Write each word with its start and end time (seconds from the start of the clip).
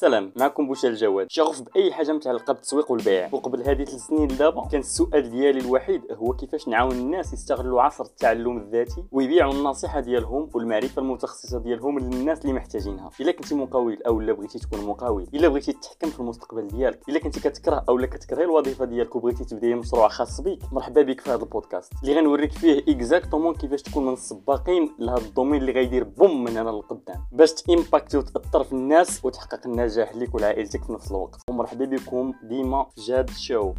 سلام 0.00 0.32
معكم 0.36 0.66
بوشا 0.66 0.88
الجواد 0.88 1.26
شغوف 1.30 1.62
بأي 1.62 1.92
حاجة 1.92 2.12
متعلقه 2.12 2.52
بالتسويق 2.52 2.90
والبيع. 2.92 3.28
وقبل 3.32 3.62
هذه 3.62 3.84
ثلاث 3.84 4.06
سنين 4.06 4.26
دابا 4.26 4.68
كان 4.68 4.80
السؤال 4.80 5.30
ديالي 5.30 5.60
الوحيد 5.60 6.02
هو 6.12 6.32
كيفاش 6.32 6.68
نعاون 6.68 6.92
الناس 6.92 7.32
يستغلوا 7.32 7.82
عصر 7.82 8.04
التعلم 8.04 8.56
الذاتي 8.56 9.04
ويبيعوا 9.12 9.52
النصيحة 9.52 10.00
ديالهم 10.00 10.50
والمعرفة 10.54 11.02
المتخصصة 11.02 11.58
ديالهم 11.58 11.98
للناس 11.98 12.40
اللي 12.42 12.52
محتاجينها. 12.52 13.10
إلا 13.20 13.32
كنتي 13.32 13.54
مقاول 13.54 14.02
أو 14.06 14.20
لا 14.20 14.32
بغيتي 14.32 14.58
تكون 14.58 14.86
مقاول 14.86 15.26
إلا 15.34 15.48
بغيتي 15.48 15.72
تتحكم 15.72 16.10
في 16.10 16.20
المستقبل 16.20 16.68
ديالك 16.68 17.08
إلا 17.08 17.18
كنتي 17.18 17.40
كتكره 17.40 17.84
أو 17.88 17.98
لا 17.98 18.06
كتكره 18.06 18.44
الوظيفة 18.44 18.84
ديالك 18.84 19.16
وبغيتي 19.16 19.44
تبدأي 19.44 19.74
مشروع 19.74 20.08
خاص 20.08 20.40
بك 20.40 20.58
مرحبا 20.72 21.02
بك 21.02 21.20
في 21.20 21.30
هذا 21.30 21.42
البودكاست. 21.42 21.92
اللي 22.02 22.14
غنوريك 22.14 22.52
فيه 22.52 22.84
exactement 22.88 23.54
كيفاش 23.54 23.82
تكون 23.82 24.06
من 24.06 24.12
السباقين 24.12 24.94
لهذا 24.98 25.26
ال 25.26 25.30
domaine 25.30 25.60
اللي 25.60 25.72
غيدير 25.72 26.04
boom 26.04 26.44
من 26.44 26.56
هنا 26.56 26.70
للقدام 26.70 27.24
باش 27.32 27.52
ت 27.52 27.59
impacter 27.59 28.18
وتاثر 28.18 28.64
في 28.64 28.72
الناس 28.72 29.24
وتحقق 29.24 29.66
النجاح 29.66 29.87
لك 29.96 30.34
ولعائلتك 30.34 30.84
في 30.84 30.92
نفس 30.92 31.10
الوقت. 31.10 31.40
ومرحبا 31.50 31.84
بكم 31.84 32.32
ديما 32.42 32.86
في 32.94 33.00
جاد 33.00 33.30
شو. 33.30 33.74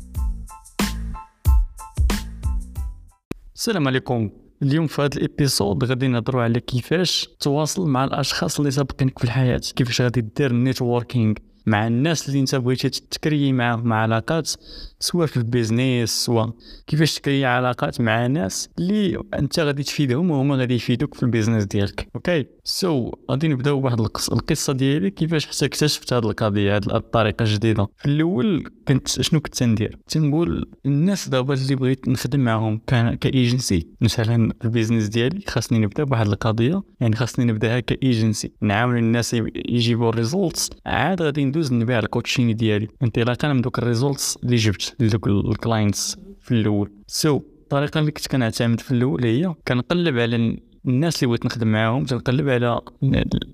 السلام 3.55 3.87
عليكم. 3.87 4.29
اليوم 4.63 4.87
في 4.87 5.01
هذا 5.01 5.17
ال 5.17 5.25
episode 5.25 5.83
غادي 5.83 6.07
نهضروا 6.07 6.43
على 6.43 6.59
كيفاش 6.59 7.29
تواصل 7.39 7.87
مع 7.87 8.03
الأشخاص 8.03 8.59
اللي 8.59 8.71
سابقينك 8.71 9.19
في 9.19 9.23
الحياة. 9.23 9.61
كيفاش 9.75 10.01
غادي 10.01 10.21
دير 10.21 10.53
networking 10.53 11.33
مع 11.65 11.87
الناس 11.87 12.29
اللي 12.29 12.39
انت 12.39 12.55
بغيتي 12.55 12.89
ت 12.89 13.00
créer 13.00 13.53
معاهم 13.53 13.87
مع 13.87 13.95
علاقات 13.95 14.51
سواء 14.99 15.27
في 15.27 15.37
ال 15.37 15.45
business 15.45 16.09
سواء 16.25 16.53
كيفاش 16.87 17.15
ت 17.15 17.20
créer 17.20 17.45
علاقات 17.45 18.01
مع 18.01 18.27
ناس 18.27 18.69
اللي 18.79 19.17
انت 19.33 19.59
غادي 19.59 19.83
تفيدهم 19.83 20.31
وهما 20.31 20.55
غادي 20.55 20.75
يفيدوك 20.75 21.13
في 21.13 21.23
ال 21.23 21.28
business 21.28 21.63
ديالك. 21.63 22.07
okay؟ 22.15 22.45
so, 22.63 23.15
غادي 23.31 23.47
نبداو 23.47 23.81
بواحد 23.81 23.99
القصة 24.31 24.73
ديالي 24.73 25.09
كيفاش 25.09 25.45
حتى 25.47 25.65
اكتشفت 25.65 26.13
هذه 26.13 26.23
القضية 26.23 26.77
هذه 26.77 26.95
الطريقة 26.95 27.43
الجديدة. 27.43 27.87
في 27.97 28.05
الأول 28.05 28.71
كنت 28.87 29.07
شنو 29.07 29.39
كنت 29.39 29.63
ندير 29.63 29.97
تنقول 30.07 30.69
الناس 30.85 31.29
دابا 31.29 31.53
اللي 31.53 31.75
بغيت 31.75 32.07
نخدم 32.07 32.39
معاهم 32.39 32.81
كإيجنسي. 33.21 33.87
مثلا 34.01 34.53
ال 34.65 34.70
business 34.70 35.07
ديالي 35.07 35.41
خاصني 35.47 35.79
نبدأ 35.79 36.03
بواحد 36.03 36.27
القضية 36.27 36.83
يعني 36.99 37.15
خاصني 37.15 37.45
نبدأها 37.45 37.79
كإيجنسي. 37.79 38.51
نعاون 38.61 38.97
الناس 38.97 39.33
يجيبوا 39.55 40.09
ال 40.09 40.17
results 40.17 40.69
عاد 40.85 41.21
غادي 41.21 41.45
ندوز 41.49 41.73
نبيع 41.73 41.99
ال 41.99 42.05
coaching 42.05 42.51
ديالي 42.51 42.87
انطلاقا 43.03 43.53
من 43.53 43.61
دوك 43.61 43.79
ال 43.79 43.86
results 43.86 44.37
اللي 44.43 44.55
جبت 44.55 44.95
لدوك 44.99 45.27
ال 45.27 45.38
clients 45.38 46.17
في 46.41 46.51
الأول 46.51 46.91
so, 47.07 47.41
الطريقة 47.63 47.99
اللي 47.99 48.11
كنت 48.11 48.27
كنعتمد 48.27 48.79
في 48.79 48.91
الأول 48.91 49.25
هي 49.25 49.53
كنقلب 49.67 50.19
على 50.19 50.57
الناس 50.85 51.15
اللي 51.15 51.27
بغيت 51.27 51.45
نخدم 51.45 51.67
معاهم 51.67 52.05
تنقلب 52.05 52.49
على 52.49 52.81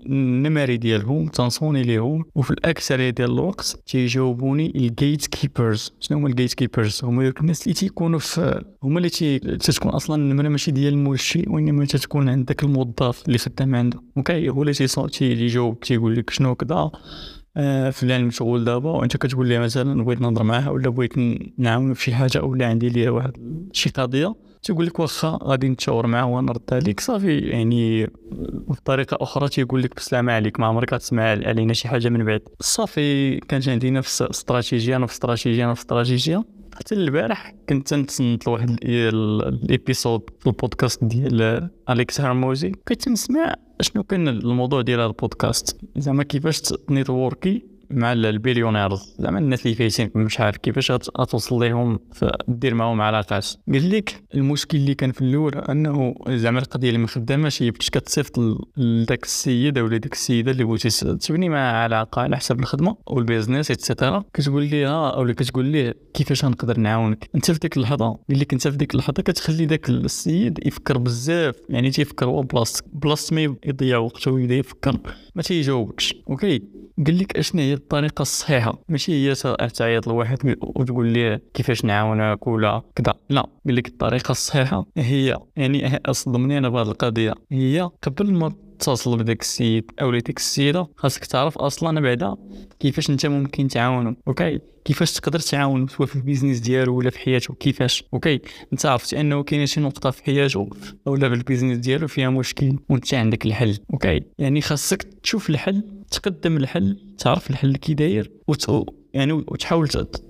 النماري 0.06 0.78
ديالهم 0.78 1.28
تنصوني 1.28 1.84
ليهم 1.84 2.26
وفي 2.36 2.52
الاكثريه 2.52 3.10
ديال 3.10 3.32
الوقت 3.32 3.80
تيجاوبوني 3.86 4.74
ال 4.76 5.28
gatekeepers 5.28 5.94
شنو 6.00 6.18
هما 6.18 6.28
ال 6.28 6.54
gatekeepers 6.54 7.02
هما 7.04 7.26
دوك 7.26 7.42
الناس 7.42 7.64
اللي 7.64 7.74
تيكونوا 7.74 8.20
في 8.20 8.64
هما 8.84 8.98
اللي 8.98 9.10
تي... 9.10 9.40
تتكون 9.40 9.92
أصلا 9.92 10.16
النمره 10.16 10.50
ماشي 10.50 10.72
ديال 10.72 10.94
المرشي 10.94 11.44
وانما 11.48 11.86
تتكون 11.86 12.30
عندك 12.30 12.64
الموظف 12.64 13.24
اللي 13.28 13.38
خدام 13.38 13.76
عنده 13.76 14.02
okay 14.18 14.50
هو 14.50 14.62
اللي 14.62 14.74
تيجاوب 14.74 15.80
تيقول 15.80 16.16
لك 16.16 16.30
شنو 16.30 16.56
كذا 16.56 16.92
آه 17.58 17.90
فلان 17.90 18.26
مشغول 18.26 18.66
دابا 18.66 18.90
وأنت 18.90 19.18
كتقول 19.18 19.48
لي 19.48 19.60
مثلا 19.60 20.04
بغيت 20.04 20.22
نهضر 20.22 20.44
معاه 20.44 20.72
ولا 20.72 20.90
بغيت 20.90 21.14
نعاونو 21.58 21.94
في 21.94 22.04
شي 22.04 22.16
حاجة 22.16 22.44
ولا 22.44 22.68
عندي 22.68 22.90
ليها 22.90 23.10
واحد 23.10 23.32
شي 23.74 23.90
قضية 23.90 24.36
تيقول 24.64 24.86
لك 24.86 25.00
واخا 25.00 25.40
غادي 25.44 25.70
نتشاور 25.70 26.08
معاه 26.08 26.26
ونرد 26.26 26.62
عليك. 26.72 27.00
صافي 27.00 27.38
يعني 27.38 28.08
بطريقة 28.68 29.18
أخرى 29.22 29.50
تيقول 29.50 29.84
لك 29.84 29.96
بسلامه 29.96 30.34
عليك 30.34 30.60
ما 30.60 30.66
عمرك 30.66 30.90
تسمع 30.90 31.24
علينا 31.24 31.74
شي 31.74 31.88
حاجة 31.88 32.10
من 32.10 32.26
بعد. 32.26 32.42
صافي 32.60 33.38
كانت 33.40 33.70
عندي 33.70 33.92
نفس 33.92 34.22
استراتيجية 34.22 34.98
نفس 34.98 35.14
استراتيجية 35.14 35.72
نفس 35.72 35.82
استراتيجية. 35.82 36.44
حتى 36.76 36.96
البارح 36.96 37.56
كنت 37.70 37.88
تنتصنت 37.88 38.48
لواحد 38.48 38.78
الإبيسود 38.84 40.30
في 40.40 40.48
البودكاست 40.48 41.04
ديال 41.04 41.70
أليكس 41.90 42.22
هرموزي. 42.22 42.72
كنت 42.88 43.10
نسمع 43.10 43.56
شنو 43.82 44.04
كان 44.04 44.28
الموضوع 44.28 44.82
ديال 44.82 45.00
البودكاست. 45.00 45.78
زعما 45.98 46.24
كيفاش 46.24 46.62
network 46.90 47.56
ي 47.56 47.66
مع 47.90 48.14
ال 48.14 48.21
billionaires 48.21 49.16
زعما 49.20 49.40
الناس 49.40 49.66
اللي 49.66 49.76
فايتين 49.76 50.12
مش 50.16 50.40
عارف 50.40 50.58
كيفاش 50.58 50.92
غتوصل 50.92 51.60
لهم 51.60 52.00
دير 52.48 52.74
معاهم 52.74 53.02
علاقات 53.02 53.46
قال 53.74 53.92
لك 53.92 54.24
المشكل 54.36 54.78
اللي 54.78 54.96
كان 54.96 55.12
في 55.12 55.22
الأول 55.22 55.56
أنه 55.58 56.16
زعما 56.30 56.60
القضية 56.60 56.88
اللي 56.88 57.00
ما 57.00 57.08
خداماش 57.08 57.64
هي 57.64 57.72
باش 57.72 57.90
كتصيفط 57.90 58.40
لذاك 58.78 59.24
السيد 59.24 59.78
أو 59.78 59.88
لديك 59.88 60.14
السيدة 60.14 60.52
اللي 60.52 60.64
بغيتي 60.64 61.18
تبني 61.18 61.50
معها 61.50 61.84
علاقه 61.84 62.22
على 62.22 62.38
حساب 62.38 62.60
الخدمة 62.60 62.98
وال 63.08 63.20
business 63.20 63.72
et 63.72 63.85
cetera 63.85 64.24
كتقول 64.34 64.64
لي 64.64 64.86
ها 64.86 65.10
أو 65.10 65.34
كتقول 65.34 65.66
ليه 65.66 65.94
كيفاش 66.14 66.46
غنقدر 66.46 66.80
نعاونك؟ 66.80 67.30
أنت 67.36 67.52
في 67.52 67.60
ديك 67.60 67.78
اللحظة 67.78 68.20
اللي 68.30 68.46
كنت 68.46 68.68
في 68.68 68.78
ديك 68.78 68.94
اللحظة 68.94 69.24
كتخلي 69.24 69.66
داك 69.66 69.90
السيد 69.90 70.68
يفكر 70.68 70.98
بزاف 70.98 71.56
يعني 71.70 71.92
تيفكر 71.92 72.26
هو 72.26 72.42
بلاصتك. 72.42 72.86
بلاصه 72.94 73.36
ما 73.36 73.56
يضيع 73.66 73.98
وقته 73.98 74.32
ويبدا 74.32 74.56
يفكر. 74.56 75.00
ما 75.36 75.42
تيجاوبكش. 75.42 76.16
okay 76.30 76.62
قال 77.06 77.20
لك 77.20 77.38
اشنا 77.38 77.62
هي 77.62 77.74
الطريقة 77.74 78.22
الصحيحة؟ 78.22 78.80
ماشي 78.90 79.12
هي 79.12 79.36
تعيط 79.76 80.08
لواحد 80.08 80.58
وتقول 80.62 81.08
ليه 81.08 81.42
كيفاش 81.54 81.86
نعاونك 81.86 82.48
ولا 82.48 82.82
كذا. 82.96 83.14
لا 83.30 83.42
قال 83.42 83.76
لك 83.76 83.88
الطريقة 83.88 84.32
الصحيحة 84.32 84.86
هي 84.98 85.38
يعني 85.56 86.02
أصدمني 86.06 86.58
أنا 86.58 86.70
بهذه 86.70 86.88
القضية. 86.92 87.34
هي 87.52 87.90
قبل 88.02 88.34
ما 88.34 88.54
تتصل 88.80 89.18
بداك 89.18 89.42
السيد 89.42 89.92
أو 90.02 90.12
ديك 90.12 90.38
السيدة 90.38 90.88
خاصك 90.98 91.26
تعرف 91.26 91.58
أصلا 91.58 92.02
بعدا 92.02 92.36
كيفاش 92.80 93.10
أنت 93.10 93.26
ممكن 93.26 93.68
تعاونه 93.68 94.16
okay؟ 94.28 94.60
كيفاش 94.86 95.14
تقدر 95.14 95.40
تعاون 95.40 95.88
سواء 95.88 96.08
في 96.08 96.16
ال 96.16 96.20
business 96.20 96.60
ديالو 96.60 96.98
ولا 96.98 97.10
في 97.10 97.20
حياته 97.20 97.54
كيفاش؟ 97.54 98.04
okay؟ 98.14 98.40
أنت 98.74 98.86
عرفت 98.86 99.14
أنه 99.14 99.44
كاينة 99.44 99.66
شي 99.66 99.82
نقطة 99.82 100.12
في 100.12 100.24
حياته 100.24 100.70
ولا 101.06 101.30
في 101.30 101.36
ال 101.36 101.40
business 101.40 101.78
ديالو 101.78 102.08
فيها 102.08 102.30
مشكل 102.30 102.78
وأنت 102.90 103.14
عندك 103.14 103.46
الحل 103.46 103.78
okay؟ 103.94 104.22
يعني 104.38 104.62
خاصك 104.62 105.04
تشوف 105.04 105.50
الحل 105.50 105.84
تقدم 106.12 106.58
الحل 106.58 107.16
تعرف 107.18 107.50
الحل 107.50 107.76
كي 107.76 107.94
داير 107.94 108.32
وت... 108.48 108.86
يعني 109.14 109.34
وتحاول 109.34 109.88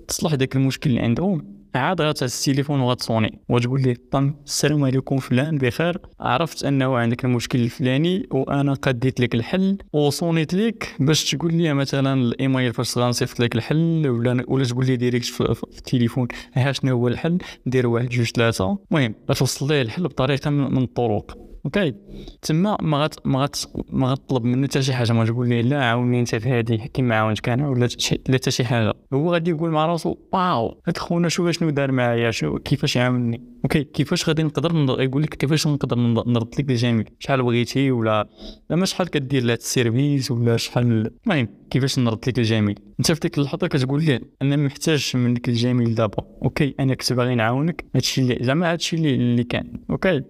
تصلح 0.08 0.34
داك 0.34 0.56
المشكل 0.56 0.90
اللي 0.90 1.00
عندهم. 1.00 1.55
عاد 1.76 2.00
التليفون 2.00 2.80
وغتصوني 2.80 3.40
وتقول 3.48 3.82
لي 3.82 3.94
طن 3.94 4.34
السلام 4.44 4.84
عليكم 4.84 5.18
فلان 5.18 5.58
بخير. 5.58 5.98
عرفت 6.20 6.64
أنه 6.64 6.96
عندك 6.96 7.24
المشكل 7.24 7.60
الفلاني 7.60 8.26
وأنا 8.30 8.74
قديت 8.74 9.20
لك 9.20 9.34
الحل 9.34 9.78
وصونيت 9.92 10.54
لك 10.54 10.94
باش 11.00 11.30
تقول 11.30 11.54
لي 11.54 11.74
مثلا 11.74 12.14
الإيميل 12.20 12.72
فاش 12.72 12.98
غنصيفط 12.98 13.40
لك 13.40 13.56
الحل 13.56 14.08
ولا 14.08 14.44
ولا 14.48 14.64
تقول 14.64 14.86
لي 14.86 14.96
direct 14.96 15.26
في 15.26 15.62
التليفون 15.78 16.28
ها 16.54 16.72
شنو 16.72 16.92
هو 16.92 17.08
الحل 17.08 17.38
دير 17.66 17.86
واحد 17.86 18.08
جوج 18.08 18.26
ثلاثة. 18.26 18.78
المهم 18.90 19.14
غتوصل 19.30 19.68
ليه 19.68 19.82
الحل 19.82 20.02
بطريقة 20.02 20.50
من 20.50 20.82
الطرق. 20.82 21.36
okay. 21.66 21.94
تما 22.42 22.76
ما 22.82 23.04
غت 23.04 23.26
ما 23.26 23.42
غت 23.42 23.56
ما 23.90 24.10
غطلب 24.10 24.44
منه 24.44 24.66
حتى 24.66 24.82
شي 24.82 24.92
حاجة. 24.92 25.12
ما 25.12 25.24
تقول 25.24 25.48
ليه 25.48 25.62
لا 25.62 25.84
عاوني 25.84 26.20
انت 26.20 26.34
في 26.34 26.48
هذه 26.48 26.76
كيما 26.76 27.16
عاونتك 27.16 27.48
أنا 27.48 27.68
ولا 27.68 27.88
لا 28.28 28.34
حتى 28.34 28.50
شي 28.50 28.64
حاجة. 28.64 28.94
هو 29.14 29.32
غادي 29.32 29.50
يقول 29.50 29.70
مع 29.70 29.86
راسو 29.86 30.16
wow 30.32 30.82
هاد 30.86 30.98
خونا 30.98 31.28
شوف 31.28 31.50
شنو 31.50 31.70
دار 31.70 31.92
معايا؟ 31.92 32.30
شو 32.30 32.58
كيفاش 32.58 32.96
عاوني 32.96 33.42
okay 33.64 33.84
كيفاش 33.84 34.28
غادي 34.28 34.42
نقدر 34.42 35.00
يقول 35.02 35.22
لك 35.22 35.34
كيفاش 35.34 35.66
نقدر 35.66 35.98
نرد 35.98 36.54
لك 36.58 36.70
الجميل 36.70 37.08
شحال 37.18 37.42
بغيتي؟ 37.42 37.90
ولا 37.90 38.28
زعما 38.70 38.86
شحال 38.86 39.08
كدير 39.10 39.42
لهاد 39.42 39.58
ال 39.58 39.66
service؟ 39.66 40.30
ولا 40.30 40.56
شحال 40.56 41.10
المهم 41.26 41.48
كيفاش 41.70 41.98
نرد 41.98 42.18
لك 42.28 42.38
الجميل 42.38 42.78
انت 42.98 43.12
في 43.12 43.20
ديك 43.20 43.38
اللحظة 43.38 43.66
كتقول 43.66 44.04
ليه 44.04 44.20
أنا 44.42 44.56
ما 44.56 44.66
محتاجش 44.66 45.16
منك 45.16 45.48
الجميل 45.48 45.94
دابا. 45.94 46.24
okay 46.42 46.74
أنا 46.80 46.94
كنت 46.94 47.12
باغي 47.12 47.34
نعاونك. 47.34 47.84
هادشي 47.94 48.20
اللي 48.20 48.38
زعما 48.40 48.72
هادشي 48.72 48.96
اللي 48.96 49.44
كان. 49.44 49.72
okay. 49.90 50.22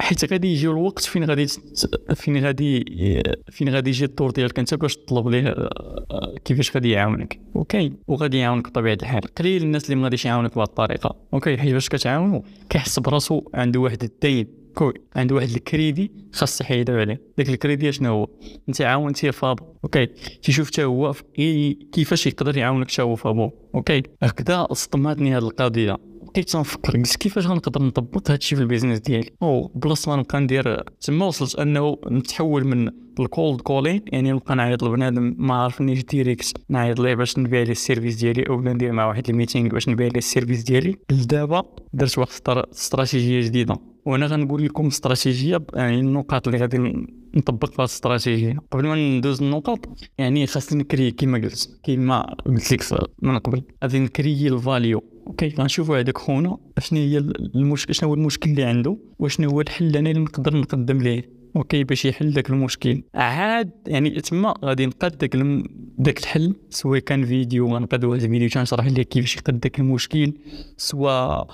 حيت 0.00 0.32
غادي 0.32 0.52
يجي 0.52 0.68
الوقت 0.68 1.04
فين 1.04 1.24
غادي 1.24 1.46
فين 2.14 2.44
غادي 2.44 2.84
فين 3.50 3.68
غادي 3.68 3.90
يجي 3.90 4.04
الدور 4.04 4.30
ديالك 4.30 4.58
انت 4.58 4.74
باش 4.74 4.96
تطلب 4.96 5.28
ليه 5.28 5.48
آه، 5.48 6.34
كيفاش 6.44 6.74
غادي 6.74 6.90
يعاونك. 6.90 7.40
okay 7.56 7.92
وغادي 8.08 8.38
يعاونك 8.38 8.68
بطبيعة 8.68 8.98
الحال. 9.02 9.20
قليل 9.20 9.62
الناس 9.62 9.84
اللي 9.84 9.96
ما 9.96 10.04
غاديش 10.04 10.24
يعاونك 10.24 10.54
بهذه 10.54 10.66
الطريقة. 10.66 11.16
okay 11.34 11.56
حيت 11.56 11.72
باش 11.72 11.88
كتعاونو 11.88 12.44
كيحس 12.70 12.98
براسو 12.98 13.42
عنده 13.54 13.80
واحد 13.80 14.04
الدين 14.04 14.46
كوي 14.74 14.94
عنده 15.16 15.34
واحد 15.34 15.48
الكريدي 15.48 16.12
خاص 16.32 16.60
يحيدو 16.60 16.92
عليه. 16.92 17.20
داك 17.38 17.48
الكريدي 17.48 17.92
شنو 17.92 18.10
هو؟ 18.10 18.28
انت 18.68 18.82
عاونتيه 18.82 19.30
فابور. 19.30 19.64
okay 19.84 20.06
تيشوف 20.42 20.66
حتى 20.66 20.84
هو 20.84 21.14
كيفاش 21.92 22.26
يقدر 22.26 22.56
يعاونك 22.56 22.90
حتى 22.90 23.02
هو 23.02 23.16
فابور. 23.16 23.50
okay 23.74 24.02
هكذا 24.22 24.66
صدماتني 24.72 25.36
هذه 25.36 25.42
القضية. 25.42 25.96
بقيت 26.34 26.50
تنفكر 26.50 27.02
كيفاش 27.02 27.46
غنقدر 27.46 27.82
نطبق 27.82 28.30
هادشي 28.30 28.56
في 28.56 28.62
ال 28.62 28.66
business 28.66 28.98
ديالي؟ 28.98 29.30
أو 29.42 29.70
بلاصة 29.74 30.10
ما 30.10 30.16
نبقى 30.16 30.40
ندير 30.40 30.82
تما 30.82 31.26
وصلت 31.26 31.54
أنه 31.54 31.96
نتحول 32.10 32.64
من 32.64 32.90
ال 33.20 33.28
cold 33.28 33.60
calling 33.60 34.02
يعني 34.06 34.32
نبقى 34.32 34.56
نعيط 34.56 34.84
لبنادم 34.84 35.34
ما 35.38 35.54
عرفنيش 35.54 36.04
direct 36.04 36.56
نعيط 36.68 37.00
ليه 37.00 37.14
باش 37.14 37.38
نبيع 37.38 37.62
ليه 37.62 37.70
ال 37.70 37.76
service 37.76 38.14
ديالي 38.14 38.48
أو 38.48 38.60
ندير 38.60 38.92
مع 38.92 39.06
واحد 39.06 39.28
ال 39.28 39.33
meeting 39.33 39.68
باش 39.68 39.88
نبيع 39.88 40.06
ليه 40.06 40.18
ال 40.18 40.24
service 40.24 40.62
ديالي. 40.62 40.96
لدابا 41.10 41.62
درت 41.92 42.18
واحد 42.18 42.30
استراتيجية 42.48 43.40
جديدة. 43.40 43.76
وأنا 44.04 44.26
غنقول 44.26 44.64
لكم 44.64 44.86
استراتيجية 44.86 45.62
يعني 45.74 46.00
النقاط 46.00 46.48
اللي 46.48 46.60
غادي 46.60 46.78
نطبق 47.34 47.70
فيها 47.70 47.84
الاستراتيجية. 47.84 48.58
قبل 48.70 48.86
ما 48.86 48.94
ندوز 49.18 49.42
النقاط 49.42 49.88
يعني 50.18 50.46
خاصني 50.46 50.78
نكري 50.78 51.10
كيما 51.10 51.38
قلت 51.38 51.80
كيما 51.82 52.36
قلت 52.46 52.72
لك 52.72 53.08
من 53.22 53.38
قبل 53.38 53.62
غادي 53.84 53.98
نكري 53.98 54.48
ال 54.48 54.57
value 54.57 55.04
okay 55.26 55.48
غنشوفوا 55.58 55.98
هذاك 55.98 56.18
خونا 56.18 56.58
شنو 56.78 56.98
هي 56.98 57.18
المشكل 57.54 57.94
شنو 57.94 58.08
هو 58.08 58.14
المشكل 58.14 58.50
اللي 58.50 58.62
عنده 58.62 58.96
وشنو 59.18 59.50
هو 59.50 59.60
الحل 59.60 59.96
أنا 59.96 60.10
اللي 60.10 60.22
نقدر 60.22 60.56
نقدم 60.56 60.98
ليه 60.98 61.40
okay 61.56 61.84
باش 61.84 62.04
يحل 62.04 62.32
داك 62.32 62.50
المشكل. 62.50 63.02
عاد 63.14 63.70
يعني 63.86 64.10
تما 64.10 64.54
غادي 64.64 64.86
نقاد 64.86 65.18
داك 65.18 65.34
الم... 65.34 65.64
داك 65.98 66.18
الحل 66.18 66.54
سواء 66.70 66.98
كان 66.98 67.24
فيديو 67.24 67.74
غنقاد 67.74 68.04
واحد 68.04 68.22
الفيديو 68.22 68.48
تنشرح 68.48 68.86
ليه 68.86 69.02
كيفاش 69.02 69.36
يقاد 69.36 69.60
داك 69.60 69.80
المشكل 69.80 70.32
سواء 70.76 71.48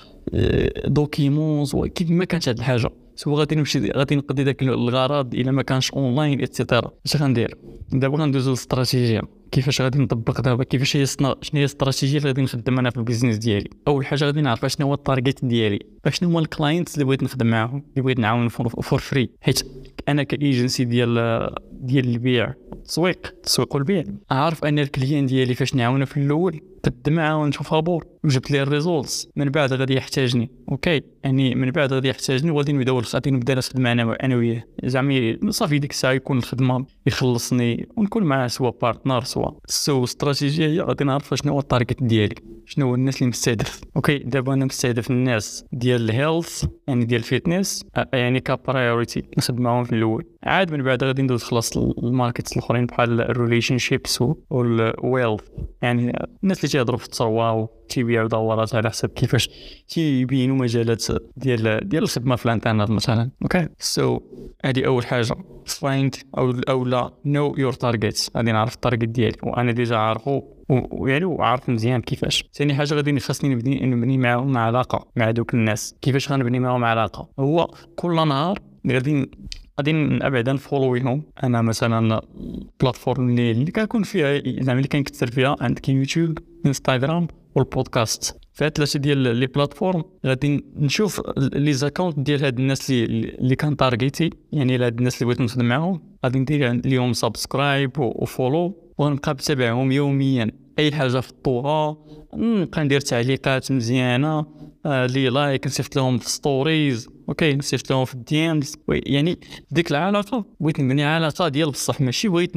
document 0.87 1.65
سواء 1.65 1.89
كيف 1.89 2.11
ما 2.11 2.25
كانت 2.25 2.49
هاد 2.49 2.59
الحاجة. 2.59 2.91
سوا 3.17 3.39
غادي 3.39 3.55
نمشي 3.55 3.91
غادي 3.91 4.17
نقضي 4.17 4.45
داك 4.45 4.63
الغرض 4.63 5.35
إلا 5.35 5.53
ما 5.53 5.63
كانش 5.63 5.91
online 5.91 6.43
et 6.43 6.55
cetera 6.55 6.91
اش 7.07 7.17
غندير؟ 7.17 7.59
دابا 7.93 8.19
غندوزو 8.19 8.51
للاستراتيجيه 8.51 9.23
كيفاش 9.53 9.81
غادي 9.81 9.99
نطبق 9.99 10.41
دابا؟ 10.41 10.65
كيفاش 10.65 10.97
هي 10.97 11.07
شنو 11.07 11.35
هي 11.55 11.61
الاستراتيجية 11.61 12.19
اللي 12.19 12.29
غادي 12.29 12.43
نخدم 12.43 12.79
أنا 12.79 12.91
في 12.91 12.97
ال 12.97 13.01
business 13.01 13.37
ديالي؟ 13.37 13.71
أول 13.89 14.07
حاجة 14.07 14.25
غادي 14.25 14.41
نعرف 14.41 14.67
شنو 14.67 14.87
هو 14.87 14.95
ال 14.95 15.02
target 15.02 15.45
ديالي. 15.45 15.79
شنو 16.09 16.29
هما 16.29 16.41
ال 16.41 16.48
clients 16.48 16.95
اللي 16.95 17.05
بغيت 17.05 17.23
نخدم 17.23 17.47
معاهم 17.47 17.83
اللي 17.91 18.03
بغيت 18.03 18.19
نعاون 18.19 18.49
for 18.49 18.99
free 19.01 19.31
حيت 19.41 19.63
أنا 20.09 20.23
كإيجنسي 20.23 20.85
ديال 20.85 21.51
ديال 21.73 22.09
البيع 22.09 22.55
التسويق 22.73 23.27
التسويق 23.27 23.75
والبيع. 23.75 24.05
عارف 24.31 24.65
أن 24.65 24.79
ال 24.79 24.86
client 24.86 25.27
ديالي 25.27 25.55
فاش 25.55 25.75
نعاونه 25.75 26.05
في 26.05 26.17
الأول 26.17 26.61
قد 26.85 27.11
معاه 27.11 27.39
ونشوف 27.39 27.71
فابور 27.71 28.07
وجبت 28.25 28.51
ليه 28.51 28.63
ال 28.63 28.70
results. 28.70 29.29
من 29.37 29.51
بعد 29.51 29.73
غادي 29.73 29.95
يحتاجني. 29.95 30.51
okay 30.73 31.03
يعني 31.25 31.55
من 31.55 31.71
بعد 31.71 31.93
غادي 31.93 32.09
يحتاجني 32.09 32.51
وغادي 32.51 32.73
نبداو 32.73 33.01
غادي 33.01 33.31
نبدأ 33.31 33.55
نخدم 33.55 33.87
أنا 33.87 34.17
أنا 34.23 34.37
وياه. 34.37 34.65
زعما 34.85 35.39
صافي 35.49 35.79
ديك 35.79 35.91
الساعة 35.91 36.13
يكون 36.13 36.39
الخدمة 36.39 36.87
يخلصني 37.07 37.89
ونكون 37.97 38.23
معاه 38.23 38.47
سوا 38.47 38.71
partner 38.83 39.25
سوا. 39.25 39.51
so 39.67 40.05
استراتيجية 40.05 40.67
هي 40.67 40.81
غادي 40.81 41.05
نعرف 41.05 41.35
شنو 41.35 41.53
هو 41.53 41.61
ال 41.61 41.67
target 41.67 42.03
ديالي 42.03 42.35
شنو 42.67 42.87
هو 42.87 42.95
الناس 42.95 43.17
اللي 43.17 43.29
مستهدف. 43.29 43.81
okay 43.97 44.19
دابا 44.19 44.55
أنا 44.55 44.65
مستهدف 44.65 45.11
الناس 45.11 45.65
ديال 45.73 46.11
ال 46.11 46.19
health 46.19 46.65
يعني 46.89 47.05
ديال 47.05 47.21
ال 47.21 47.29
fitness 47.29 47.85
يعني 48.13 48.41
ك 48.41 48.50
priority 48.50 49.23
نخدم 49.39 49.63
معاهم 49.63 49.85
في 49.85 49.93
الأول. 49.97 50.25
عاد 50.45 50.73
من 50.73 50.83
بعد 50.83 51.05
غادي 51.05 51.23
ندوز 51.23 51.43
خلاص 51.43 51.77
ال 51.77 51.86
markets 51.86 52.53
الأخرين 52.53 52.87
بحال 52.87 53.21
ال 53.21 53.79
relationships 53.79 54.25
وال 54.51 54.74
wealth 54.74 55.43
يعني 55.83 56.13
الناس 56.43 56.59
اللي 56.59 56.69
تيهضروا 56.69 56.99
في 56.99 57.05
الثروه 57.05 57.69
تيبيعوا 57.89 58.29
دورات 58.29 58.75
على 58.75 58.91
حسب 58.91 59.09
كيفاش 59.09 59.51
تيبينوا 59.89 60.57
مجالات 60.57 61.05
ديال 61.37 61.89
ديال 61.89 62.03
الخدمة 62.03 62.37
في 62.37 62.47
الانترنت 62.47 62.91
مثلا. 62.91 63.31
okay 63.43 63.69
so 63.79 64.21
هذه 64.65 64.87
أول 64.87 65.07
حاجة. 65.07 65.37
find 65.67 66.15
أو 66.39 66.51
أو 66.69 66.85
لا 66.85 67.11
know 67.25 67.55
your 67.59 67.73
target 67.73 68.31
غادي 68.37 68.53
نعرف 68.53 68.75
ال 68.75 68.80
target 68.80 69.09
ديالي. 69.09 69.37
وأنا 69.43 69.73
déjà 69.73 69.97
عارفو 69.97 70.43
ويعني 70.69 71.25
وعارف 71.25 71.69
مزيان 71.69 72.01
كيفاش. 72.01 72.45
ثاني 72.53 72.75
حاجة 72.75 72.95
غادي 72.95 73.21
خاصني 73.21 73.55
نبني 73.55 73.87
نبني 73.87 74.19
معاهم 74.19 74.53
مع 74.53 74.61
علاقة 74.61 75.09
مع 75.17 75.31
دوك 75.31 75.55
الناس. 75.55 75.95
كيفاش 76.03 76.33
غنبني 76.33 76.59
معاهم 76.59 76.85
علاقة؟ 76.85 77.29
هو 77.39 77.71
كل 77.97 78.15
نهار 78.15 78.59
غادي 78.91 79.31
غادي 79.81 79.93
نبعد 79.93 80.49
ن 80.51 80.58
follow 80.58 81.01
يهم 81.01 81.23
أنا 81.45 81.63
مثلا 81.63 82.23
ال 82.41 82.51
platform 82.51 83.29
اللي, 83.31 83.51
اللي 83.51 83.71
كنكون 83.71 84.03
فيها 84.03 84.43
زعما 84.61 84.79
اللي 84.79 84.89
كنكثر 84.89 85.27
فيها 85.31 85.57
عندك 85.61 85.89
يوتيوب 85.89 86.39
إنستغرام 86.67 87.29
والبودكاست. 87.55 88.39
في 88.53 88.71
ثلاثة 88.75 88.99
ديال 88.99 89.19
les 89.19 89.47
plateformes 89.47 90.05
غادي 90.27 90.65
نشوف 90.77 91.23
les 91.39 91.73
accounts 91.73 92.21
ديال 92.21 92.45
هاد 92.45 92.59
الناس 92.59 92.91
اللي 92.91 93.29
اللي 93.29 93.57
كان 93.57 93.77
target 93.77 94.23
ي 94.23 94.31
يعني 94.53 94.77
هاد 94.77 94.99
الناس 94.99 95.23
اللي 95.23 95.27
بغيت 95.35 95.41
نخدم 95.41 95.65
معاهم. 95.65 96.03
غادي 96.25 96.39
ندير 96.39 96.73
ليهم 96.73 97.13
subscribe 97.13 97.99
و 97.99 98.12
follow 98.12 98.93
ونبقى 98.99 99.33
نتابعهم 99.33 99.93
يوميا. 99.93 100.51
أي 100.79 100.93
حاجة 100.93 101.21
في 101.21 101.31
الطورة 101.31 101.99
نبقى 102.37 102.85
ندير 102.85 103.01
تعليقات 103.01 103.73
مزيانة 103.73 104.47
آه 104.87 105.07
les 105.07 105.29
likes 105.29 105.67
نصيفط 105.67 105.97
لهم 105.97 106.19
في 106.19 106.31
stories 106.31 107.09
okay 107.29 107.55
نصيفط 107.55 107.91
لهم 107.91 108.05
في 108.05 108.15
ال 108.15 108.30
DMs 108.30 108.77
يعني 108.89 109.39
ديك 109.71 109.91
العلاقة 109.91 110.45
بغيت 110.61 110.81
نبني 110.81 111.05
علاقة 111.05 111.49
ديال 111.49 111.71
بصح 111.71 112.01
ماشي 112.01 112.29
بغيت 112.29 112.57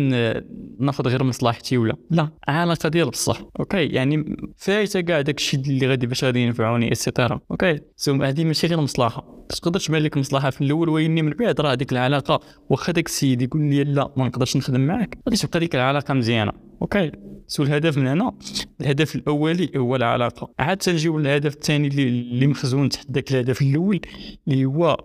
ناخذ 0.80 1.08
غير 1.08 1.24
مصلحتي 1.24 1.78
ولا 1.78 1.96
لا 2.12 2.30
علاقة 2.48 2.90
ديال 2.90 3.10
بصح 3.10 3.42
okay 3.60 3.86
يعني 3.86 4.38
فايتة 4.58 5.02
كاع 5.02 5.22
داكشي 5.22 5.58
اللي 5.58 5.88
غادي 5.88 6.08
باش 6.08 6.24
غادي 6.24 6.40
ينفعوني 6.40 6.92
et 6.92 7.04
cetera 7.04 7.40
okay. 7.52 7.80
so 7.96 8.24
هذه 8.24 8.44
ماشي 8.44 8.68
غير 8.68 8.81
مصلحة 8.81 9.46
تقدر 9.50 9.80
تبان 9.80 10.02
لك 10.02 10.18
مصلحة 10.18 10.50
في 10.50 10.62
الأول 10.62 10.90
ولكن 10.90 11.16
من 11.16 11.30
بعد 11.30 11.62
راه 11.62 11.74
ديك 11.76 11.92
العلاقة 11.92 12.40
واخا 12.70 12.92
داك 12.92 13.06
السيد 13.06 13.42
يقول 13.42 13.62
لي 13.62 13.84
لا 13.84 14.14
ما 14.18 14.28
نقدرش 14.28 14.58
نخدم 14.58 14.81
معاك 14.81 15.18
غادي 15.30 15.38
تبقى 15.42 15.60
ديك 15.60 15.76
العلاقة 15.76 16.14
مزيانة 16.14 16.52
okay. 16.81 17.12
so 17.48 17.64
الهدف 17.64 17.98
من 17.98 18.08
هنا 18.08 18.34
الهدف 18.81 19.16
الأولي 19.16 19.69
هو 19.77 19.95
العلاقة. 19.95 20.50
عاد 20.60 20.77
تنجيو 20.77 21.19
للهدف 21.19 21.54
الثاني 21.54 21.88
اللي, 21.88 22.48
مخزون 22.48 22.89
تحت 22.89 23.12
ذاك 23.12 23.31
الهدف 23.31 23.62
الأول 23.62 24.00
اللي 24.48 24.66
هو 24.66 24.98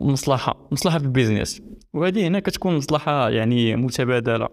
مصلحه 0.00 0.68
مصلحة 0.72 0.98
في 0.98 1.04
ال 1.04 1.10
business. 1.10 1.62
وهذه 1.94 2.26
هنا 2.26 2.40
كتكون 2.40 2.76
مصلحة 2.76 3.30
يعني 3.30 3.76
متبادلة. 3.76 4.48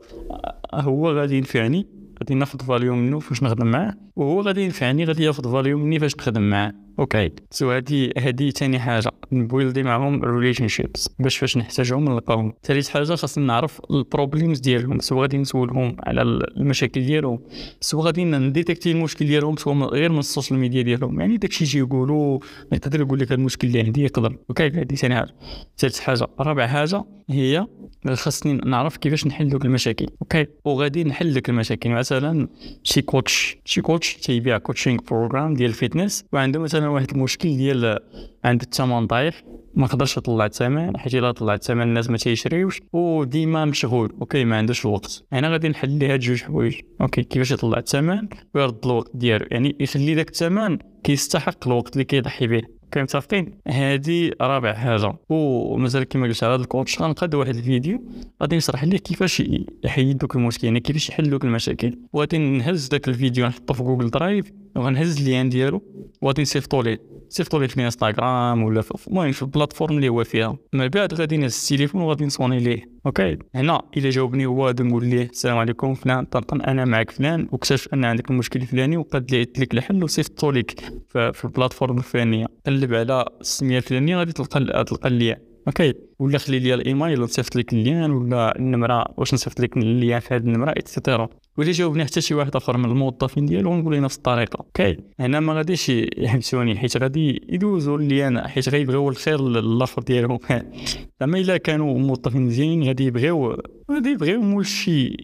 هو 0.73 1.11
غادي 1.11 1.38
ينفعني 1.38 1.88
غادي 2.19 2.33
ناخذ 2.33 2.59
value 2.60 2.95
منه 2.95 3.19
فاش 3.19 3.44
نخدم 3.44 3.67
معاه 3.67 3.94
وهو 4.15 4.41
غادي 4.41 4.61
ينفعني 4.61 5.05
غادي 5.05 5.23
ياخذ 5.23 5.51
value 5.51 5.77
مني 5.77 6.00
فاش 6.00 6.15
نخدم 6.15 6.50
معاه. 6.50 6.73
okay. 7.00 7.31
so 7.51 7.71
هادي 7.72 8.13
هادي 8.18 8.51
ثاني 8.51 8.80
حاجة. 8.80 9.12
ن 9.31 9.39
build 9.39 9.76
ي 9.76 9.83
معاهم 9.84 10.24
relationships 10.24 11.10
باش 11.19 11.38
فاش 11.38 11.57
نحتاجهم 11.57 12.06
نلقاهم. 12.06 12.54
ثالث 12.63 12.90
حاجة 12.90 13.16
خاصني 13.16 13.45
نعرف 13.45 13.81
ال 13.92 13.99
problems 13.99 14.60
ديالهم. 14.60 15.00
سوا 15.00 15.22
غادي 15.22 15.38
نسولهم 15.38 15.95
على 16.00 16.22
المشاكل 16.22 17.06
ديالهم. 17.06 17.40
سوا 17.81 18.04
غادي 18.04 18.25
ن 18.25 18.34
detect 18.34 18.83
ي 18.83 18.92
المشكل 18.92 19.25
ديالهم 19.25 19.57
سوا 19.57 19.74
غير 19.74 20.12
من 20.12 20.19
ال 20.19 20.25
social 20.25 20.60
media 20.60 20.81
ديالهم. 20.81 21.19
يعني 21.19 21.38
داكشي 21.38 21.63
يجي 21.63 21.80
يقولوا 21.80 22.40
يقدر 22.72 23.01
يقول 23.01 23.19
لك 23.19 23.31
المشكل 23.31 23.68
اللي 23.68 23.80
عندي 23.80 24.04
يقدر. 24.04 24.38
okay 24.50 24.69
هادي 24.69 24.96
ثاني 24.96 25.16
حاجة. 25.16 25.36
ثالث 25.78 26.00
حاجة. 26.00 26.28
رابع 26.39 26.68
حاجة 26.68 27.04
هي 27.30 27.68
خاصني 28.13 28.54
نعرف 28.54 28.98
كيفاش 28.98 29.28
نحل 29.28 29.50
دوك 29.50 29.66
المشاكل. 29.66 30.07
okay. 30.21 30.45
وغادي 30.66 31.04
نحل 31.04 31.34
دوك 31.34 31.50
المشاكل. 31.50 31.89
مثلا 31.89 32.48
شي 32.84 33.01
coach 33.01 33.57
شي 33.66 33.81
coach 33.81 34.13
تيبيع 34.13 34.57
coaching 34.57 35.00
program 35.12 35.54
ديال 35.54 35.69
ال 35.69 35.76
fitness 35.76 36.25
وعنده 36.34 36.60
مثلا 36.60 36.82
واحد 36.88 37.12
المشكل 37.12 37.57
ديال 37.57 38.00
عند 38.44 38.62
الثمن 38.62 39.07
ضعيف 39.07 39.44
ما 39.75 39.88
قدرش 39.88 40.18
يطلع 40.18 40.45
الثمن 40.45 40.97
حيت 40.97 41.15
إلا 41.15 41.31
طلع 41.31 41.53
الثمن 41.53 41.81
الناس 41.81 42.09
ما 42.09 42.18
تيشريوش 42.18 42.81
وديما 42.94 43.65
مشغول 43.65 44.13
okay 44.21 44.45
ما 44.45 44.57
عندوش 44.57 44.85
الوقت. 44.85 45.24
أنا 45.33 45.50
غادي 45.50 45.69
نحل 45.69 45.89
ليه 45.89 46.13
هاد 46.13 46.19
جوج 46.19 46.44
حوايج. 46.44 46.75
okay 47.01 47.24
كيفاش 47.24 47.51
يطلع 47.51 47.77
الثمن؟ 47.77 48.27
ويرد 48.55 48.86
الوقت 48.86 49.12
ديالو. 49.13 49.46
يعني 49.51 49.75
يخلي 49.79 50.15
داك 50.15 50.29
الثمن 50.29 50.77
كيستحق 51.03 51.67
الوقت 51.67 51.93
اللي 51.93 52.03
كيضحي 52.03 52.48
به. 52.48 52.62
كاين 52.93 53.03
متفقين. 53.03 53.51
هذه 53.67 54.31
رابع 54.41 54.73
حاجة. 54.73 55.13
ومازال 55.29 56.03
كما 56.03 56.27
قلت 56.27 56.43
على 56.43 56.53
هذا 56.53 56.62
ال 56.62 56.68
coach 56.68 57.01
غنقاد 57.01 57.35
واحد 57.35 57.55
الفيديو 57.55 58.03
غادي 58.41 58.55
نشرح 58.55 58.83
ليه 58.83 58.97
كيفاش 58.97 59.43
يحيد 59.83 60.17
دوك 60.17 60.35
المشكل 60.35 60.67
يعني 60.67 60.79
كيفاش 60.79 61.09
يحل 61.09 61.29
دوك 61.29 61.43
المشاكل. 61.45 62.00
وغادي 62.13 62.38
نهز 62.38 62.88
داك 62.88 63.07
الفيديو 63.07 63.47
نحطه 63.47 63.73
في 63.73 63.83
Google 63.84 64.10
Drive 64.10 64.51
وغنهز 64.75 65.17
ال 65.17 65.24
lien 65.24 65.50
ديالو 65.50 65.81
وغادي 66.21 66.41
نصيفطو 66.41 66.81
ليه. 66.81 67.01
صيفطوا 67.29 67.59
لي 67.59 67.67
في 67.67 67.85
انستغرام 67.85 68.63
ولا 68.63 68.81
في 68.81 69.07
المهم 69.07 69.31
في 69.31 69.41
ال 69.41 69.48
platform 69.48 69.96
اللي 69.95 70.09
هو 70.09 70.23
فيها. 70.23 70.57
من 70.73 70.88
بعد 70.88 71.13
غادي 71.13 71.38
نهز 71.38 71.69
التليفون 71.71 72.01
وغادي 72.01 72.25
نصوني 72.25 72.59
ليه. 72.59 72.92
okay 73.05 73.38
هنا 73.55 73.81
الا 73.98 74.10
جاوبني 74.10 74.45
هو 74.45 74.67
غادي 74.67 74.83
نقول 74.83 75.05
ليه 75.05 75.24
السلام 75.24 75.57
عليكم 75.57 75.93
فلان 75.93 76.25
طرطن 76.25 76.62
أنا 76.62 76.86
معك 76.86 77.12
فلان 77.12 77.48
واكتشف 77.51 77.93
ان 77.93 78.05
عندك 78.05 78.31
المشكل 78.31 78.62
الفلاني 78.62 78.98
وقد 78.98 79.31
لقيت 79.31 79.60
لك 79.60 79.74
الحل 79.74 80.03
وصيفطو 80.03 80.51
لك 80.51 80.79
في 81.10 81.45
ال 81.46 81.51
platform 81.51 81.98
الفلانيه 81.98 82.45
قلب 82.65 82.93
على 82.93 83.25
السميه 83.41 83.77
الفلانيه 83.77 84.17
غادي 84.17 84.33
تلقى 84.33 84.83
تلقى 84.83 85.07
ال 85.10 85.15
lien 85.15 85.38
okay 85.67 85.93
ولا 86.19 86.38
خلي 86.38 86.60
لي 86.60 86.74
الايميل 86.74 87.22
نصيفط 87.22 87.55
لك 87.55 87.74
ال 87.74 87.81
lien 87.81 88.12
ولا 88.12 88.60
النمره 88.60 89.05
واش 89.17 89.33
نصيفط 89.33 89.60
لك 89.60 89.77
ال 89.77 89.86
lien 89.86 90.20
في 90.19 90.36
هذه 90.36 90.41
النمره 90.41 90.72
et 90.72 90.86
cetera 90.86 91.29
ولا 91.57 91.72
جاوبني 91.72 92.05
حتى 92.05 92.22
شي 92.22 92.33
واحد 92.33 92.55
آخر 92.55 92.77
من 92.77 92.86
الموظفين 92.86 93.45
ديالو 93.45 93.72
ونقول 93.72 94.01
نفس 94.01 94.17
الطريقة. 94.17 94.57
okay. 94.58 94.98
هنا 95.19 95.39
ما 95.39 95.53
غاديش 95.53 95.89
يحبسوني 95.89 96.75
حيت 96.75 96.98
غادي 96.98 97.41
يدوزوا 97.50 97.98
لي 97.98 98.27
أنا 98.27 98.48
حيت 98.48 98.69
غيبغيو 98.69 99.10
الخير 99.10 99.41
للآخر 99.50 100.01
ديالهم. 100.01 100.39
زعما 101.19 101.38
إلا 101.38 101.57
كانوا 101.57 102.00
موظفين 102.00 102.41
مزيانين 102.41 102.83
غادي 102.83 103.05
يبغيو 103.05 103.57
غادي 103.91 104.10
يبغيو 104.10 104.41
مولشي 104.41 105.17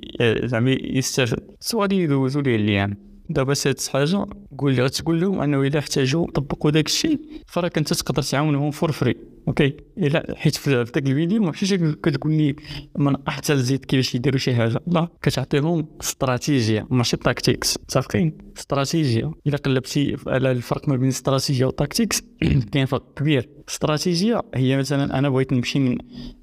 زعما 0.43 0.71
يستافد 0.71 1.39
so 1.59 1.81
غادي 1.81 1.95
يدوزوا 1.95 2.41
ليه 2.41 2.55
ال 2.55 2.63
lien 2.63 2.95
دابا 3.29 3.53
سادس 3.53 3.89
حاجة 3.89 4.25
قول 4.57 4.73
لي 4.73 4.83
غتقول 4.83 5.21
لهم 5.21 5.41
أنه 5.41 5.61
إلا 5.61 5.79
احتاجوا 5.79 6.27
طبقوا 6.31 6.71
داك 6.71 6.85
الشيء 6.85 7.19
فراك 7.47 7.77
أنت 7.77 7.93
تقدر 7.93 8.21
تعاونهم 8.21 8.71
for 8.71 8.91
free 8.91 9.15
okay. 9.47 9.73
إلا 9.97 10.35
حيت 10.37 10.55
في 10.55 10.69
ذاك 10.75 10.97
الفيديو 10.97 11.41
ماشي 11.43 11.77
كتقول 11.77 12.33
لي 12.33 12.55
من 12.97 13.15
احسن 13.27 13.53
الزيت 13.53 13.85
كيفاش 13.85 14.15
يديروا 14.15 14.39
شي 14.39 14.55
حاجة. 14.55 14.79
لا 14.87 15.07
كتعطيهم 15.21 15.87
استراتيجية. 16.01 16.87
ماشي 16.89 17.17
tactics 17.17 17.77
متفقين؟ 17.77 18.37
استراتيجية. 18.57 19.31
إلا 19.47 19.57
قلبتي 19.57 20.15
على 20.27 20.51
الفرق 20.51 20.89
ما 20.89 20.95
بين 20.95 21.07
استراتيجية 21.07 21.65
و 21.65 21.72
tactics 21.72 22.21
كاين 22.71 22.85
فرق 22.85 23.13
كبير. 23.15 23.49
استراتيجية 23.69 24.41
هي 24.55 24.77
مثلا 24.77 25.19
أنا 25.19 25.29
بغيت 25.29 25.53
نمشي 25.53 25.79
من 25.79 25.97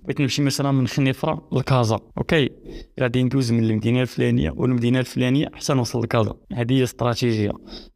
بغيت 0.05 0.21
نمشي 0.21 0.43
مثلا 0.43 0.73
من 0.73 0.87
خنيفرة 0.87 1.49
لكازا. 1.53 1.99
okay. 2.19 2.51
غادي 3.01 3.23
ندوز 3.23 3.53
من 3.53 3.65
المدينة 3.65 4.03
الفلانية 4.03 4.51
والمدينة 4.57 5.01
الفلانية 5.01 5.51
حتى 5.55 5.75
نوصل 5.75 6.03
لكازا. 6.03 6.35
هذه 6.53 6.73
هي 6.73 6.83
استراتيجية. 6.83 7.53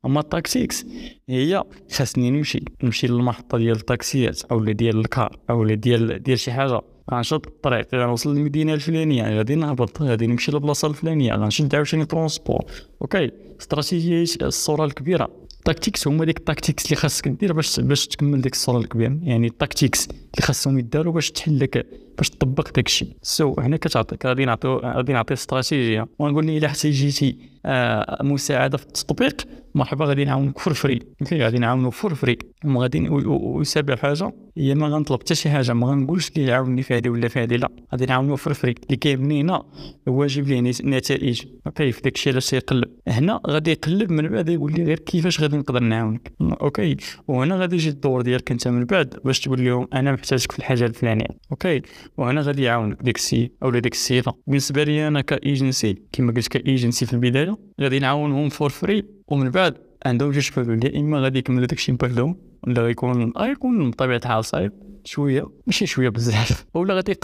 أما 0.07 0.21
ال 0.21 0.29
tactics 0.29 0.87
هي 1.29 1.65
خاصني 1.93 2.31
نمشي 2.31 2.65
نمشي 2.83 3.07
للمحطة 3.07 3.59
ديال 3.59 3.77
التاكسيات 3.77 4.45
أو 4.45 4.65
ديال 4.65 4.99
الكار 4.99 5.39
أو 5.51 5.67
ديال 5.67 6.23
ديال 6.23 6.39
شي 6.39 6.53
حاجة. 6.53 6.81
غنشد 7.13 7.47
الطريق 7.47 7.95
غنوصل 7.95 8.35
للمدينة 8.35 8.75
الفلانية 8.75 9.37
غادي 9.37 9.55
نهبط 9.55 10.03
غادي 10.03 10.27
نمشي 10.27 10.53
للبلاصه 10.53 10.89
الفلانية 10.89 11.35
غنشد 11.35 11.75
عاوتاني 11.75 12.05
transport. 12.05 12.65
okay 13.03 13.31
استراتيجية 13.61 14.25
الصورة 14.43 14.85
الكبيرة. 14.85 15.31
ال 15.59 15.65
tactics 15.65 16.09
هما 16.09 16.25
ديك 16.25 16.39
ال 16.39 16.44
tactics 16.44 16.85
اللي 16.85 16.97
خاصك 16.97 17.29
دير 17.29 17.53
باش 17.53 17.81
باش 17.81 18.07
تكمل 18.07 18.41
ديك 18.41 18.53
الصورة 18.53 18.79
الكبيرة. 18.79 19.19
يعني 19.23 19.47
ال 19.47 19.53
tactics. 19.53 20.09
اللي 20.35 20.47
خاصهم 20.47 20.79
يداروا 20.79 21.13
باش 21.13 21.31
تحل 21.31 21.59
لك 21.59 21.87
باش 22.19 22.31
تطبق 22.31 22.73
داك 22.75 22.87
الشيء. 22.87 23.17
so 23.23 23.55
هنا 23.61 23.77
كتعطيك 23.77 24.27
غادي 24.27 24.45
نعطيو 24.45 24.77
غادي 24.77 25.13
نعطي 25.13 25.35
استراتيجية. 25.35 26.07
ونقول 26.19 26.47
لي 26.47 26.59
إلا 26.59 26.67
احتاجيتي 26.67 27.37
آه 27.67 28.23
مساعدة 28.23 28.77
في 28.79 28.87
التطبيق 28.87 29.47
مرحبا 29.75 30.05
غادي 30.05 30.25
نعاونك 30.25 30.59
for 30.59 30.75
free 30.75 30.99
غادي 31.33 31.59
نعاونو 31.59 31.91
for 31.91 32.15
free 32.15 32.39
وغادي 32.65 33.09
وسابع 33.11 33.97
حاجة 33.97 34.33
هي 34.57 34.75
ما 34.75 34.89
غنطلب 34.89 35.21
حتى 35.21 35.35
شي 35.35 35.51
حاجة. 35.51 35.73
ما 35.73 35.87
غنقولش 35.87 36.31
ليه 36.37 36.55
عاوني 36.55 36.83
في 36.83 36.95
هذه 36.97 37.09
ولا 37.09 37.29
في 37.29 37.39
هذه 37.39 37.57
لا. 37.57 37.69
غادي 37.93 38.07
نعاونو 38.07 38.37
for 38.37 38.55
free 38.55 38.75
اللي 38.85 38.97
كيهمني 38.97 39.41
هنا 39.41 39.63
هو 40.09 40.27
جيب 40.27 40.49
لي 40.49 40.61
نتائج. 40.85 41.43
okay 41.67 41.93
في 41.93 42.01
داك 42.01 42.15
الشيء 42.15 42.33
علاش 42.33 42.53
يقلب. 42.53 42.89
هنا 43.09 43.41
غادي 43.47 43.71
يقلب 43.71 44.13
من 44.13 44.29
بعد 44.29 44.49
يقول 44.49 44.73
لي 44.73 44.85
غير 44.85 44.99
كيفاش 44.99 45.41
غادي 45.41 45.57
نقدر 45.57 45.81
نعاونك. 45.81 46.33
okay. 46.41 46.97
وهنا 47.29 47.57
غادي 47.57 47.77
يجي 47.77 47.89
الدور 47.89 48.23
ديالك 48.23 48.51
أنت 48.51 48.69
من 48.69 48.85
بعد 48.85 49.17
باش 49.25 49.41
تقول 49.41 49.65
لهم 49.65 49.89
أنا 49.95 50.13
محتاجك 50.21 50.53
في 50.53 50.59
الحاجة 50.59 50.85
الفلانية. 50.85 51.27
okay. 51.51 51.83
وهنا 52.17 52.41
غادي 52.41 52.63
يعاونك 52.63 53.03
ديك 53.03 53.17
السي 53.17 53.51
أو 53.63 53.71
ديك 53.71 53.93
السيده 53.93 54.33
بالنسبة 54.47 54.85
لي 54.85 55.09
أنا 55.09 55.21
كإيجنسي 55.21 55.97
كما 56.13 56.33
قلت 56.33 56.49
كإيجنسي 56.49 57.07
في 57.07 57.13
البداية 57.13 57.57
غادي 57.81 57.99
نعاونهم 57.99 58.49
for 58.49 58.71
free 58.71 59.05
ومن 59.29 59.51
بعد 59.51 59.75
عندهم 60.07 60.31
جوج 60.31 60.51
حلول 60.51 60.85
يا 60.85 61.01
إما 61.01 61.21
غادي 61.21 61.39
يكملوا 61.39 61.67
داكشي 61.67 61.93
بوحدهم 61.93 62.37
ولا 62.67 62.83
غيكون 62.83 63.33
غيكون 63.39 63.91
بطبيعه 63.91 64.17
الحال 64.17 64.45
صعيب 64.45 64.73
شوية. 65.05 65.47
ماشي 65.67 65.87
شوية 65.87 66.09
بزاف. 66.09 66.65
ولا 66.75 66.95
غادي 66.95 67.15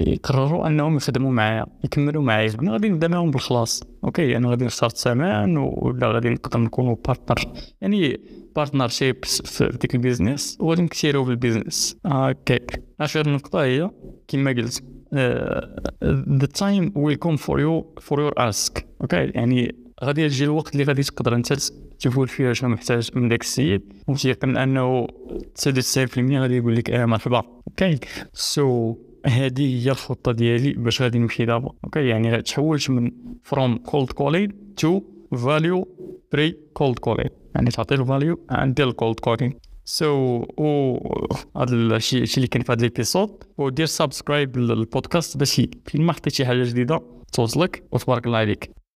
يقرروا 0.00 0.66
أنهم 0.66 0.96
يخدموا 0.96 1.32
معايا 1.32 1.66
يكملوا 1.84 2.22
معايا. 2.22 2.52
أنا 2.62 2.72
غادي 2.72 2.88
نبدأ 2.88 3.08
معاهم 3.08 3.30
بالخلاص. 3.30 3.82
okay 4.04 4.36
أنا 4.36 4.48
غادي 4.48 4.64
نختار 4.64 4.90
الثمن 4.90 5.56
ولا 5.56 6.12
غادي 6.12 6.28
نقدر 6.28 6.60
نكونوا 6.60 6.96
partner 7.06 7.52
يعني 7.80 8.20
partnership 8.56 9.24
في 9.24 9.78
ديك 9.80 9.94
ال 9.94 10.01
business 10.01 10.58
نكثروا 10.60 11.24
في 11.24 11.30
ال 11.30 11.37
business 11.37 11.96
هكاك 12.06 12.82
اخر 13.00 13.28
نقطه 13.28 13.62
هي 13.62 13.90
كما 14.28 14.50
قلت 14.50 14.82
the 16.38 16.46
time 16.54 16.92
will 16.96 17.16
come 17.16 17.36
for 17.36 17.60
you 17.60 17.94
for 18.00 18.20
your 18.20 18.32
ask 18.36 18.86
okay 19.00 19.16
يعني 19.16 19.74
غادي 20.04 20.22
يجي 20.22 20.44
الوقت 20.44 20.72
اللي 20.72 20.84
غادي 20.84 21.02
تقدر 21.02 21.34
انت 21.34 21.52
تقول 22.00 22.28
فيه 22.28 22.52
شنو 22.52 22.70
محتاج 22.70 23.10
من 23.14 23.28
داك 23.28 23.40
السيد 23.40 23.92
وتيقن 24.08 24.56
انه 24.56 25.06
99% 25.06 25.08
غادي 26.18 26.56
يقول 26.56 26.76
لك 26.76 26.90
آه 26.90 27.06
مرحبا 27.06 27.42
okay 27.68 27.98
so 28.32 28.96
هذه 29.26 29.84
هي 29.84 29.90
الخطه 29.90 30.32
ديالي 30.32 30.72
باش 30.72 31.02
غادي 31.02 31.18
نمشي 31.18 31.44
دابا 31.44 31.72
أوكي 31.84 32.06
يعني 32.06 32.42
تحولت 32.42 32.90
من 32.90 33.10
from 33.42 33.76
cold 33.76 34.12
calling 34.12 34.74
to 34.76 35.00
value 35.44 35.88
pre 36.32 36.56
cold 36.72 36.98
calling 36.98 37.41
يعني 37.54 37.70
تعطي 37.70 37.96
له 37.96 38.04
value 38.04 38.46
عندي 38.50 38.84
ال 38.84 38.91
cold 38.91 39.20
calling 39.20 39.54
so 39.84 40.44
و 40.58 40.98
هذا 41.56 41.74
الشيء 41.96 42.36
اللي 42.36 42.46
كان 42.46 42.62
في 42.62 42.72
هذا 42.72 42.86
ال 42.86 42.93
episode 42.93 43.44
ودير 43.58 43.86
subscribe 43.86 44.56
للبودكاست 44.58 45.36
باش 45.36 45.62
ما 45.94 46.12
حطيت 46.12 46.32
شي 46.32 46.46
حاجة 46.46 46.64
جديدة 46.64 47.00
توصلك 47.32 47.84
وتبارك 47.92 48.26
الله 48.26 48.38
عليك. 48.38 48.81